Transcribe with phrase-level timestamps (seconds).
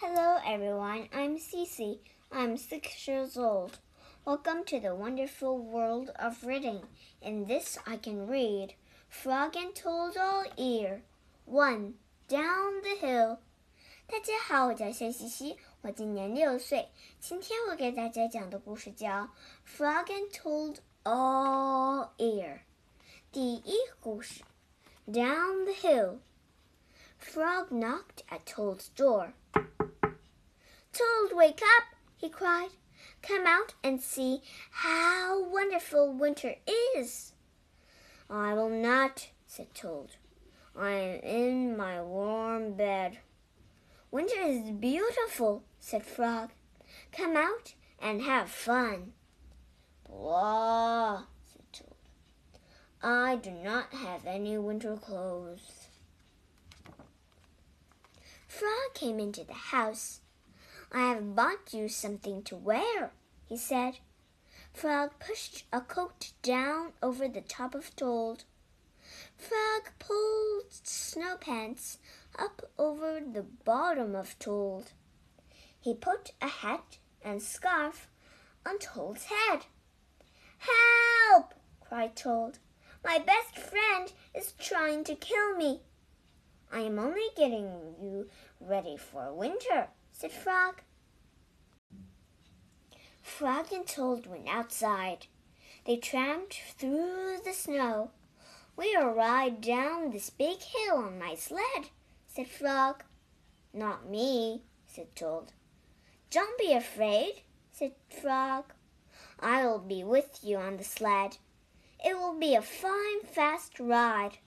[0.00, 1.08] Hello, everyone.
[1.12, 1.98] I'm Cece.
[2.30, 3.80] I'm six years old.
[4.24, 6.82] Welcome to the wonderful world of reading.
[7.20, 8.74] In this, I can read
[9.08, 11.02] Frog and Toad All Year.
[11.46, 11.94] One
[12.28, 13.38] down the hill.
[14.06, 16.90] 大家好，我叫谢西西，我今年六岁。
[17.18, 19.08] 今天我给大家讲的故事叫
[19.66, 22.54] 《Frog and Toad All Year》。
[23.32, 24.44] 第一故事
[25.08, 26.18] ，Down the hill.
[27.20, 29.32] Frog knocked at Toad's door.
[30.92, 31.84] Toad, wake up!
[32.16, 32.70] he cried.
[33.22, 36.54] Come out and see how wonderful winter
[36.96, 37.32] is.
[38.30, 40.10] I will not, said Toad.
[40.76, 43.18] I am in my warm bed.
[44.10, 46.50] Winter is beautiful, said Frog.
[47.12, 49.12] Come out and have fun.
[50.08, 51.94] Blah, said Toad.
[53.02, 55.88] I do not have any winter clothes.
[58.46, 60.20] Frog came into the house.
[60.90, 63.12] I have bought you something to wear,
[63.46, 63.98] he said.
[64.72, 68.44] Frog pushed a coat down over the top of Toad.
[69.36, 71.98] Frog pulled snow pants
[72.38, 74.92] up over the bottom of Toad.
[75.80, 78.08] He put a hat and scarf
[78.64, 79.66] on Toad's head.
[80.58, 81.54] Help!
[81.80, 82.58] cried Toad.
[83.04, 85.80] My best friend is trying to kill me.
[86.70, 88.28] I am only getting you
[88.68, 90.82] ready for winter, said Frog.
[93.22, 95.26] Frog and Toad went outside.
[95.86, 98.10] They tramped through the snow.
[98.76, 101.90] We'll ride down this big hill on my sled,
[102.26, 103.04] said Frog.
[103.72, 105.52] Not me, said Toad.
[106.30, 108.72] Don't be afraid, said Frog.
[109.40, 111.38] I'll be with you on the sled.
[112.04, 114.38] It will be a fine, fast ride.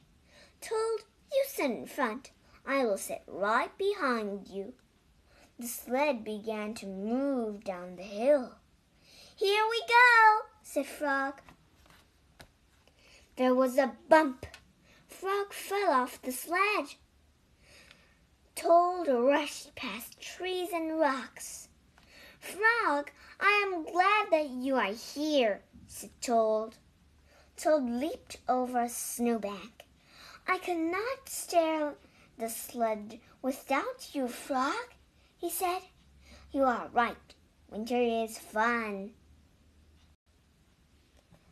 [0.62, 2.32] Toad you sit in front.
[2.66, 4.74] I will sit right behind you.
[5.60, 8.56] The sled began to move down the hill.
[9.36, 11.42] Here we go, said Frog.
[13.36, 14.46] There was a bump.
[15.08, 16.96] Frog fell off the sled.
[18.56, 21.70] Toad rushed past trees and rocks.
[22.40, 26.76] Frog, I am glad that you are here, said Toad.
[27.58, 29.86] Toad leaped over a snowbank.
[30.48, 31.96] I cannot steer
[32.38, 34.96] the sled without you, Frog,
[35.38, 35.82] he said.
[36.52, 37.16] You are right.
[37.70, 39.12] Winter is fun.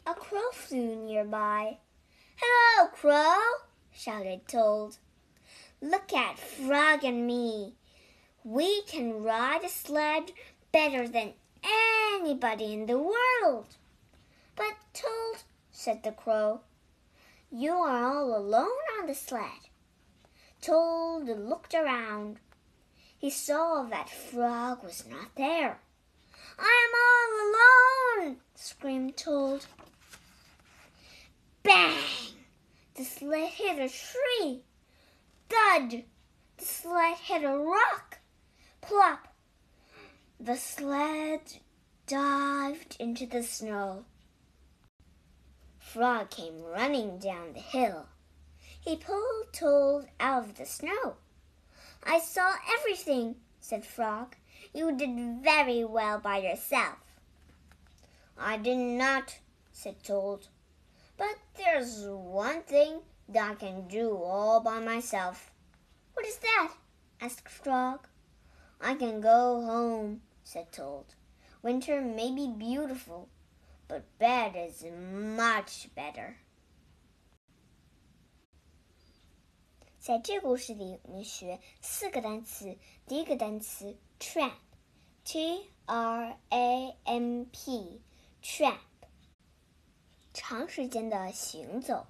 [0.06, 1.78] A crow flew nearby.
[2.36, 3.40] Hello, Crow,
[3.92, 4.98] shouted Toad.
[5.82, 7.76] Look at Frog and me.
[8.44, 10.32] We can ride a sled
[10.72, 13.78] better than anybody in the world.
[14.56, 16.62] But Toad, said the crow,
[17.52, 19.69] you are all alone on the sled.
[20.62, 22.38] Toad looked around.
[23.18, 25.80] He saw that Frog was not there.
[26.58, 29.66] I am all alone, screamed Toad.
[31.64, 32.04] Bang!
[32.96, 34.64] The sled hit a tree.
[35.48, 36.04] Thud!
[36.58, 38.20] The sled hit a rock.
[38.82, 39.34] Plop!
[40.40, 41.42] The sled
[42.06, 44.04] dived into the snow.
[45.80, 48.08] Frog came running down the hill.
[48.82, 51.18] He pulled Toad out of the snow.
[52.04, 54.36] I saw everything, said Frog.
[54.74, 56.98] You did very well by yourself.
[58.38, 59.40] I did not,
[59.74, 60.48] said Toad.
[61.18, 65.52] But there's one thing that I can do all by myself.
[66.14, 66.74] What is that?
[67.20, 68.08] asked Frog.
[68.80, 71.06] I can go home, said Toad.
[71.62, 73.28] Winter may be beautiful,
[73.90, 76.38] but bed is much better.
[80.10, 82.80] 在这故事里，我们学四个单词。
[83.06, 88.80] 第一个单词 tramp，t r a m p，tramp，
[90.34, 92.08] 长时间的行走。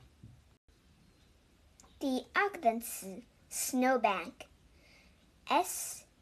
[1.99, 3.21] 第二个单词
[3.51, 4.45] snowbank，s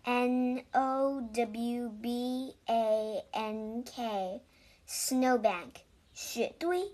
[0.01, 4.41] n o w b a n k。
[4.87, 5.73] snowbank
[6.11, 6.91] 雪堆。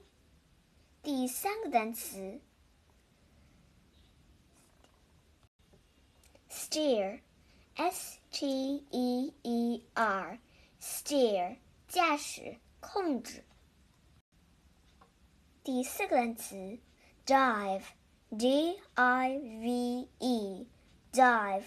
[1.01, 2.41] 第三个单词
[6.72, 11.56] ，steer，s t e e r，steer
[11.86, 13.44] 驾驶控制。
[15.62, 16.78] 第四个单词，
[17.26, 21.64] dive，d i v e，dive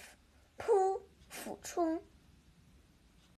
[0.57, 2.01] 扑俯冲。